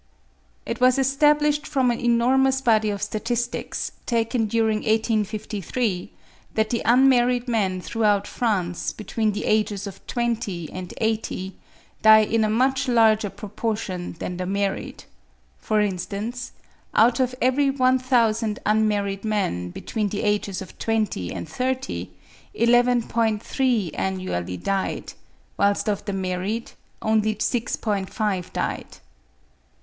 [0.65, 6.11] It was established from an enormous body of statistics, taken during 1853,
[6.55, 11.53] that the unmarried men throughout France, between the ages of twenty and eighty,
[12.01, 15.03] die in a much larger proportion than the married:
[15.59, 16.53] for instance,
[16.95, 22.09] out of every 1000 unmarried men, between the ages of twenty and thirty,
[22.55, 25.13] 11.3 annually died,
[25.57, 26.71] whilst of the married,
[27.03, 28.97] only 6.5 died.